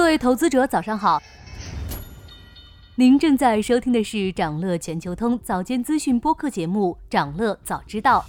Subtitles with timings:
[0.00, 1.20] 各位投资者，早上好。
[2.94, 8.24] 您正在收听的是长乐全球通早间资讯播客节目《长乐早知道》。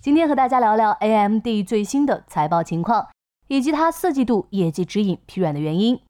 [0.00, 3.06] 今天和大家聊聊 AMD 最新的财报情况，
[3.48, 6.00] 以及它四季度业绩指引疲软的原因。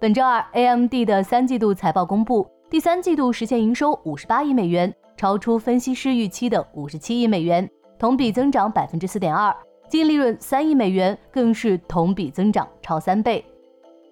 [0.00, 9.54] 本周二，AMD 的三季度财报公布，第三季度实现营收五十八亿美元，超出分析师预期的五十七亿美元，同比增长百分之四点二。
[9.92, 13.44] 净利润三亿美元，更是同比增长超三倍。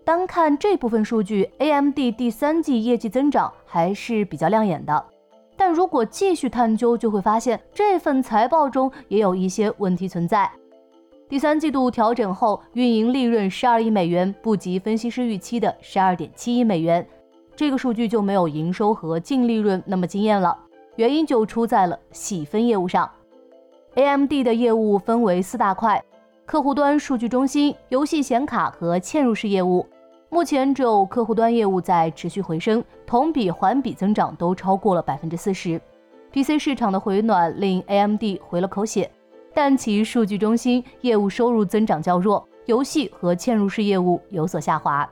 [0.04, 5.02] 单看这部分数据，AMD 第三季业绩增长还是比较亮眼的。
[5.56, 10.50] 但如果继续探究，就会发现这份财报中也有一些问题存在。
[11.30, 17.08] 第三季度调整后，运营利润十二亿美元，不及分析师预期的十二点七亿美元。
[17.56, 20.54] 这个数据就没有营收和净利润那么惊艳了，
[20.96, 23.10] 原因就出在了细分业务上。
[23.94, 26.00] AMD 的业务分为四大块：
[26.46, 29.84] 客户端数据中心、游戏显卡和嵌入式业务。
[30.28, 35.80] 目前只有客户端业务在持续回升，同比、环比增长都超过了百分之四十。
[36.32, 39.10] PC 市场的回暖令 AMD 回了口血，
[39.52, 45.08] 但其数据中心业务收入增长较弱，游戏和嵌入式业务有所下滑。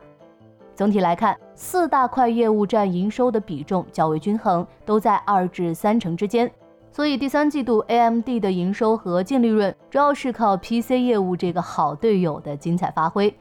[0.76, 6.48] 总体来看，四大块业务占营收的比重较为均衡，都在二至三成之间。
[6.90, 13.32] 所以第三季度 AMD 的营收和净利润主要是靠 PC 业务这个好队友的精彩发挥，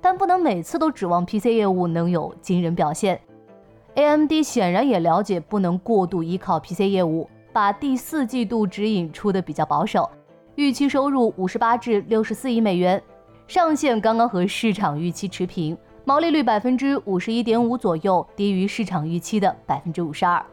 [0.00, 3.20] 但不能每次都指望 PC 业务能有惊人表现。
[3.94, 10.10] AMD 显然也了解不能过度依靠 PC 业务，把第四季度指引出的比较保守，
[10.56, 13.02] 预期收入五十八至六十四亿美元，
[13.46, 20.44] 上限刚刚和市场预期持平，毛利率百分之五十一点五左右，低于市场预期的百分之五十二。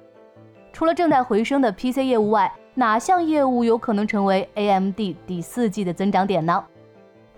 [0.74, 6.62] 除了正在回升的 PC 业务外，哪项业务有可能成为 AMD 第四季的增长点呢？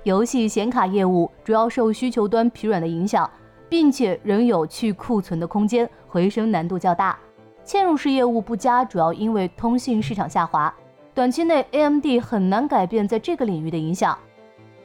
[0.03, 3.29] 游戏显卡业务主要受需求端疲软的影响，
[3.67, 7.19] 并且仍有去库存的空间，回升难度较大。
[7.65, 10.73] 嵌入式业务不佳，主要因为通信市场下滑，
[11.13, 14.17] 短期内 AMD 很难改变在这个领域的影响。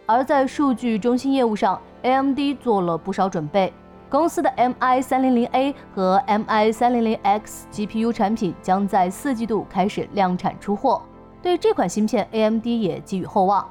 [0.07, 3.73] 而在数据中心业务上，AMD 做了不少准备。
[4.11, 11.01] 公司的 MI 三零零 A 和 MI 三零零 X GPU 产品将在四季度开始量产出货，
[11.41, 13.65] 对这款芯片，AMD 也寄予厚望。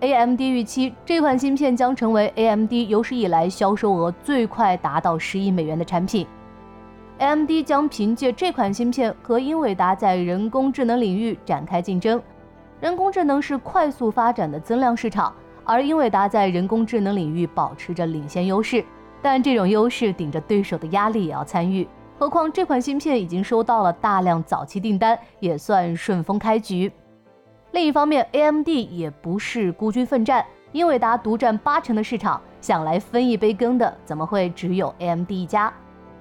[0.00, 6.26] AMD 预期这款芯片将成为 AMD 有史以来销售额最快达到十亿美元的产品。
[7.18, 12.20] AMD 将凭借这款芯片和英伟达在人工智能领域展开竞争。
[12.80, 18.84] 人工智能是快速发展的增量市场，而英伟达在人工智能领域保持着领先优势。
[19.24, 26.92] 但这种优势顶着对手的压力也要参与，何况这款芯片已经收到了大量早期订单，也算顺风开局。
[27.72, 35.72] 另一方面，AMD 也不是孤军奋战，英伟达独占八成的市场，想来分一杯羹的怎么会只有 AMD 一家？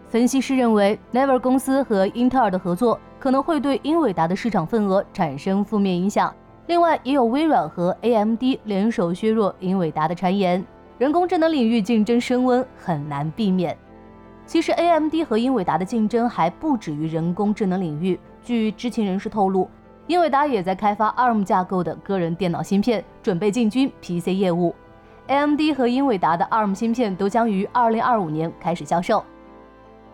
[0.08, 6.34] 分析师认为，Never 公司和英特尔的合作可能会对英伟达的市场份额产生负面影响。
[6.68, 10.66] 另外，也有微软和 AMD 联手削弱英伟达的传言。
[11.00, 13.76] 人工智能领域竞争升温很难避免。
[14.46, 18.20] 其实，AMD 和英伟达的竞争还不止于人工智能领域。
[18.44, 19.70] 据知情人士透露，
[20.08, 24.76] 英伟达也在开发 ARM 架构的个人电脑芯片，准备进军 PC 业务。
[25.28, 29.24] AMD 和英伟达的 ARM 芯片都将于2025年开始销售。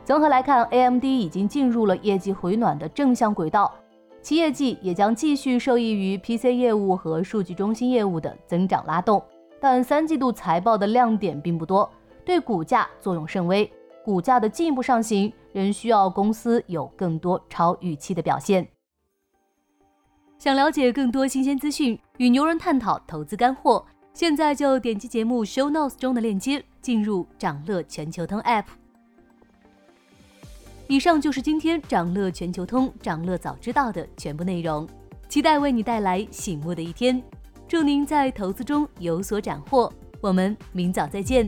[0.06, 3.74] 综合来看，AMD 已经进入了业绩回暖的正向轨道，
[4.22, 9.22] 其业绩也将继续受益于 PC 业务和数据中心业务的增长拉动。
[9.60, 11.90] 但三季度财报的亮点并不多，
[12.24, 13.70] 对股价作用甚微。
[14.04, 18.68] 股价的进一步上行，仍需要公司有更多超预期的表现。
[20.38, 28.64] 想了解更多新鲜资讯，与牛人探讨投资干货，现在就点击节目 show notes 中的链接，进入掌乐全球通 app。
[30.88, 34.88] 以上就是今天掌乐全球通掌乐早知道的全部内容，
[35.28, 37.22] 期待为你带来醒目的一天。
[37.70, 41.48] 祝您在投资中有所斩获，我们明早再见。